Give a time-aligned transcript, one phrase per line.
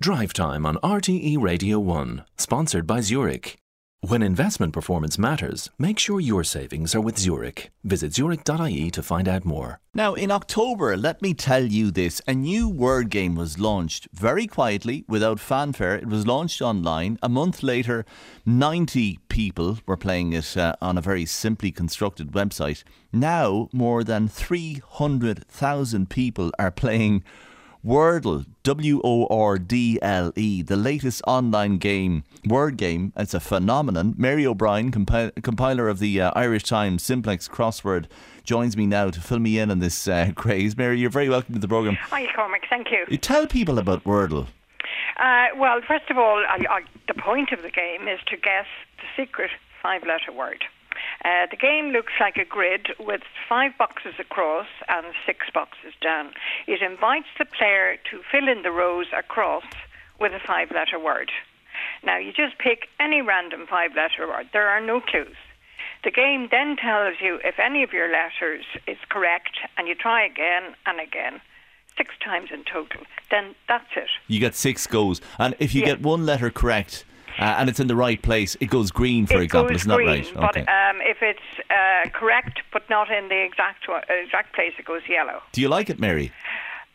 [0.00, 3.56] Drive Time on RTE Radio 1, sponsored by Zurich.
[4.00, 7.70] When investment performance matters, make sure your savings are with Zurich.
[7.84, 9.80] Visit zurich.ie to find out more.
[9.94, 14.48] Now, in October, let me tell you this a new word game was launched very
[14.48, 15.94] quietly, without fanfare.
[15.94, 17.16] It was launched online.
[17.22, 18.04] A month later,
[18.44, 22.82] 90 people were playing it uh, on a very simply constructed website.
[23.12, 27.22] Now, more than 300,000 people are playing
[27.84, 33.12] Wordle, W O R D L E, the latest online game, word game.
[33.14, 34.14] It's a phenomenon.
[34.16, 38.06] Mary O'Brien, compi- compiler of the uh, Irish Times Simplex crossword,
[38.42, 40.78] joins me now to fill me in on this uh, craze.
[40.78, 41.96] Mary, you're very welcome to the programme.
[41.96, 42.62] Hi, Cormac.
[42.70, 43.04] Thank you.
[43.06, 44.46] You tell people about Wordle.
[45.18, 48.66] Uh, well, first of all, I, I, the point of the game is to guess
[48.96, 49.50] the secret
[49.82, 50.64] five letter word.
[51.24, 56.32] Uh, the game looks like a grid with five boxes across and six boxes down.
[56.66, 59.64] It invites the player to fill in the rows across
[60.20, 61.30] with a five letter word.
[62.04, 65.36] Now, you just pick any random five letter word, there are no clues.
[66.04, 70.24] The game then tells you if any of your letters is correct, and you try
[70.26, 71.40] again and again
[71.96, 74.10] six times in total, then that's it.
[74.26, 75.22] You get six goes.
[75.38, 75.86] And if you Yeah.
[75.94, 77.04] get one letter correct
[77.38, 79.74] uh, and it's in the right place, it goes green, for it example.
[79.74, 80.52] Isn't that green, right?
[80.54, 85.02] but um, if it's uh, correct but not in the exact exact place, it goes
[85.08, 85.42] yellow.
[85.52, 86.32] Do you like it, Mary?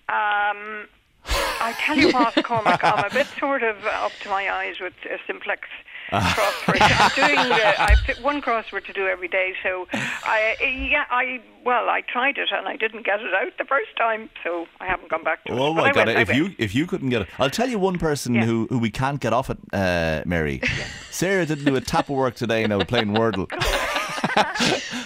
[0.08, 0.88] Um,
[1.26, 4.94] I tell you what, Cormac, I'm a bit sort of up to my eyes with
[5.06, 5.68] uh, simplex
[6.12, 6.80] crosswords.
[6.82, 10.56] I'm doing uh, I've one crossword to do every day, so I
[10.90, 14.30] yeah I well I tried it and I didn't get it out the first time,
[14.44, 15.60] so I haven't gone back to it.
[15.60, 16.10] Oh my I god!
[16.10, 18.46] If you if you couldn't get it, I'll tell you one person Yeah.
[18.46, 20.62] who, who we can't get off it, uh, Mary.
[21.12, 23.48] Sarah didn't do a tap of work today now playing Wordle.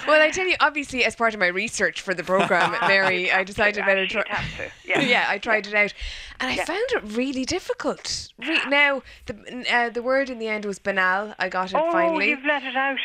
[0.08, 3.44] Well, I tell you, obviously, as part of my research for the program, Mary, I
[3.44, 4.24] decided Yeah, better try.
[4.28, 5.00] have to, yeah.
[5.14, 5.94] yeah, I tried it out,
[6.40, 6.66] and I Yeah.
[6.66, 8.30] found it really difficult.
[8.38, 11.34] Re- now, the uh, the word in the end was banal.
[11.40, 12.30] I got it oh, finally.
[12.30, 13.00] you've let it out.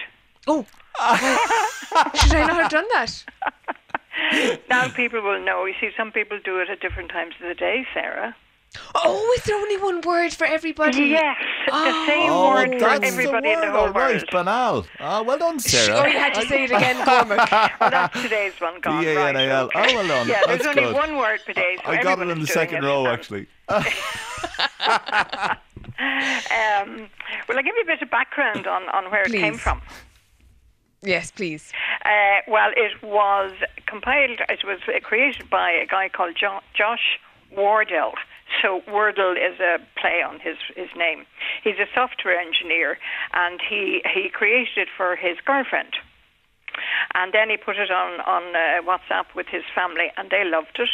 [0.46, 0.66] Oh,
[0.98, 3.24] well, should I not have done that?
[4.68, 5.64] Now people will know.
[5.64, 8.34] You see, some people do it at different times of the day, Sarah.
[8.94, 11.04] Oh, is there only one word for everybody?
[11.06, 14.14] Yes, the same Oh, word for that's everybody the in word, the whole all right,
[14.14, 14.28] world.
[14.32, 14.86] banal.
[15.00, 15.98] Ah, well done, Sarah.
[16.00, 17.50] Oh, you had to say it again, Cormac.
[17.80, 19.02] Well, that's today's one gone.
[19.02, 19.64] B A right, N A L.
[19.66, 19.92] okay.
[19.92, 20.28] Oh, well done.
[20.28, 20.94] Yeah, there's That's only good.
[20.94, 21.76] one word per day.
[21.84, 22.86] So I got it everyone in the second it.
[22.86, 23.46] row, actually.
[26.00, 27.08] Um,
[27.48, 29.80] well, I'll give you a bit of background on, on where it came from.
[31.02, 31.72] Yes, please.
[32.04, 33.52] Uh, well, it was
[33.86, 37.18] compiled, it was uh, created by a guy called jo- Josh
[37.50, 38.12] Wardle.
[38.62, 41.26] So Wordle is a play on his, his name.
[41.62, 42.98] He's a software engineer
[43.32, 45.94] and he, he created it for his girlfriend.
[47.14, 50.78] And then he put it on, on uh, WhatsApp with his family and they loved
[50.78, 50.90] it.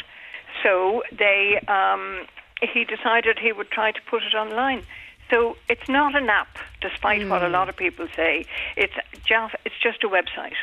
[0.62, 2.26] So they, um,
[2.62, 4.84] he decided he would try to put it online.
[5.30, 8.46] So it's not an app, despite what a lot of people say.
[8.76, 8.94] It's
[9.26, 10.54] just, it's just a website.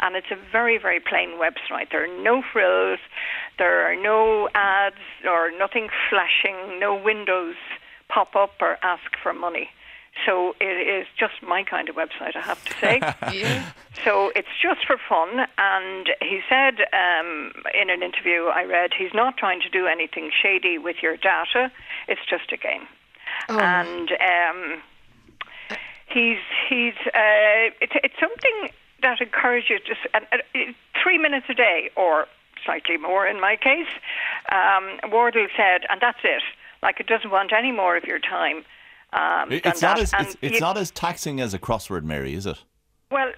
[0.00, 1.90] And it's a very, very plain website.
[1.90, 3.00] There are no frills,
[3.58, 4.96] there are no ads
[5.28, 7.56] or nothing flashing, no windows
[8.08, 9.70] pop up or ask for money.
[10.24, 13.00] So it is just my kind of website, I have to say.
[13.34, 13.72] Yeah.
[14.04, 15.46] So it's just for fun.
[15.58, 20.30] And he said um, in an interview I read, he's not trying to do anything
[20.42, 21.72] shady with your data.
[22.06, 22.86] It's just a game.
[23.48, 23.58] Oh.
[23.58, 24.82] And um,
[26.06, 26.38] he's
[26.68, 28.70] he's uh, it's it's something
[29.02, 30.58] that encourages just uh, uh,
[31.02, 32.26] three minutes a day or
[32.64, 33.88] slightly more in my case.
[34.52, 36.42] Um, Wardle said, and that's it.
[36.82, 38.64] Like it doesn't want any more of your time.
[39.12, 40.14] Um, It- It's not that.
[40.14, 42.62] as it's, it's you- not as taxing as a crossword, Mary, is it?
[43.10, 43.30] well,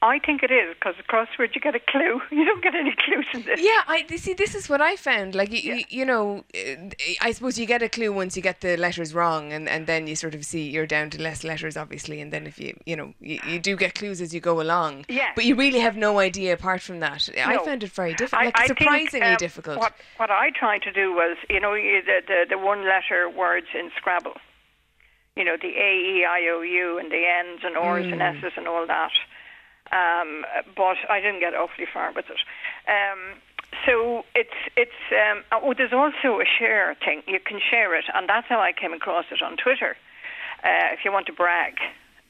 [0.00, 2.20] I think it is because the crossword you get a clue.
[2.30, 3.60] You don't get any clues in this.
[3.60, 4.32] Yeah, I see.
[4.32, 5.34] This is what I found.
[5.34, 8.60] Like you, you, you know, uh, I suppose you get a clue once you get
[8.60, 11.76] the letters wrong, and, and then you sort of see you're down to less letters,
[11.76, 12.20] obviously.
[12.20, 15.04] And then if you, you know, you, you do get clues as you go along.
[15.08, 15.32] Yeah.
[15.34, 17.28] But you really have no idea apart from that.
[17.36, 19.78] I found it very difficult, like I think, surprisingly um, difficult.
[19.78, 23.66] What what I tried to do was, you know, the the, the one letter words
[23.74, 24.34] in Scrabble.
[25.34, 28.36] You know, the A E I O U and the N's and R's and Mm.
[28.36, 29.12] S's and all that.
[29.92, 30.44] Um,
[30.76, 32.40] but I didn't get awfully far with it.
[32.88, 33.40] Um,
[33.86, 37.22] so it's it's um, oh, there's also a share thing.
[37.26, 39.96] You can share it, and that's how I came across it on Twitter.
[40.64, 41.74] Uh, if you want to brag,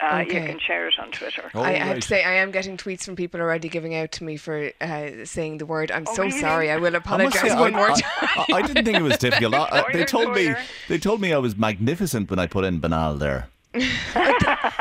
[0.00, 1.50] uh, you can share it on Twitter.
[1.54, 4.12] Oh, I, I have to say, I am getting tweets from people already giving out
[4.12, 5.90] to me for uh, saying the word.
[5.90, 6.38] I'm Oh, so really?
[6.38, 6.70] sorry.
[6.70, 8.28] I will I apologise say, one I, more I- time.
[8.36, 9.54] I, I didn't think it was difficult.
[9.54, 10.54] I- I- they told me
[10.88, 13.48] they told me I was magnificent when I put in banal there.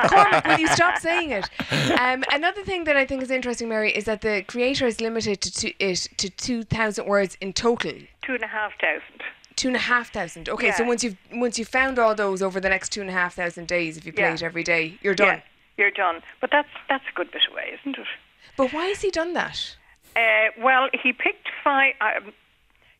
[0.07, 1.49] Cormac, will you stop saying it?
[1.99, 5.41] Um, another thing that I think is interesting, Mary, is that the creator is limited
[5.41, 7.93] to two, it to two thousand words in total.
[8.21, 9.21] Two and a half thousand.
[9.55, 10.49] Two and a half thousand.
[10.49, 13.13] Okay, so once you've once you've found all those over the next two and a
[13.13, 14.33] half thousand days, if you play Yeah.
[14.35, 15.37] it every day, you're done.
[15.37, 15.41] Yeah,
[15.77, 16.21] you're done.
[16.41, 18.07] But that's that's a good bit away, isn't it?
[18.55, 19.75] But why has he done that?
[20.15, 21.93] Uh, well, he picked five.
[22.01, 22.33] Um,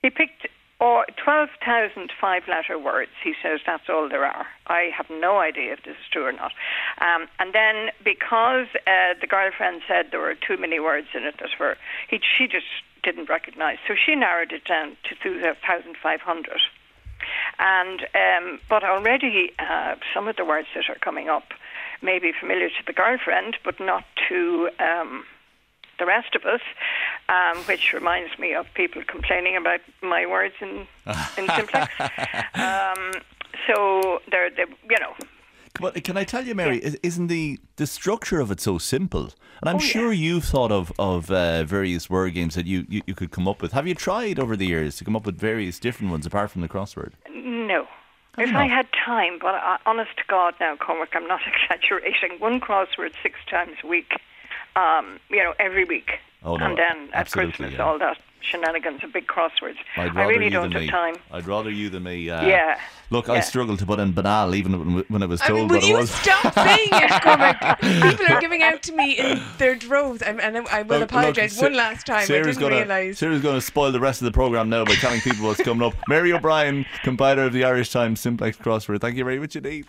[0.02, 0.48] he picked
[0.80, 3.12] or twelve thousand five-letter words.
[3.24, 4.48] He says that's all there are.
[4.68, 6.52] I have no idea if this is true or not.
[7.00, 11.36] Um, and then because uh, the girlfriend said there were too many words in it
[11.40, 11.78] that were
[12.10, 12.66] he she just
[13.04, 16.60] didn't recognise, so she narrowed it down to two thousand five hundred.
[17.58, 21.54] And um, but already uh, some of the words that are coming up
[22.02, 25.24] may be familiar to the girlfriend, but not to um,
[26.00, 26.62] the rest of us.
[27.30, 30.88] Um, which reminds me of people complaining about my words in
[31.38, 31.92] in simplex.
[32.56, 33.12] Um,
[33.68, 35.14] so they're, they you know
[35.80, 39.26] But can I tell you, Mary, is isn't the, the structure of it so simple?
[39.62, 39.88] And I'm Oh, yeah.
[39.94, 43.48] sure you've thought of, of uh, various word games that you, you, you could come
[43.48, 43.72] up with.
[43.74, 46.62] Have you tried over the years to come up with various different ones apart from
[46.62, 47.14] the crossword?
[47.34, 47.88] No.
[48.38, 52.40] Have If I had time, but I, honest to God now, Cormac, I'm not exaggerating.
[52.40, 54.12] One crossword six times a week,
[54.78, 56.12] um, you know, every week.
[56.44, 57.84] Oh, no, and then at absolutely, Christmas, yeah.
[57.84, 59.76] all that shenanigans and big crosswords.
[59.98, 60.88] I'd I rather really you don't than have me.
[60.88, 61.16] time.
[61.32, 62.30] I'd rather you than me.
[62.30, 62.80] Uh, Yeah,
[63.10, 63.42] Look, I yeah.
[63.42, 65.84] struggled to put in banal even when, when I was I told mean, will what
[65.84, 66.12] it you was.
[66.12, 67.80] stop saying it, Cormac?
[67.82, 71.10] People are giving out to me in their droves, and, and I, I will Look,
[71.12, 72.26] apologise look, one last time.
[72.28, 73.18] Sarah's I didn't gonna, realise.
[73.18, 75.86] Sarah's going to spoil the rest of the programme now by telling people what's coming
[75.86, 75.96] up.
[76.08, 79.02] Mary O'Brien, compiler of the Irish Times Simplex Crossword.
[79.02, 79.86] Thank you very much indeed.